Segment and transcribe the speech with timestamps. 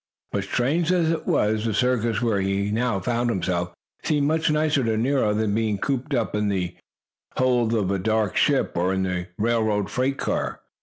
[0.31, 3.71] But strange as it was, the circus, where he now found himself,
[4.03, 6.73] seemed much nicer to Nero than being cooped up in the
[7.37, 10.61] dark ship or in the freight car.